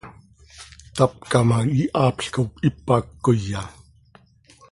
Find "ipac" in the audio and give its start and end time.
2.67-3.05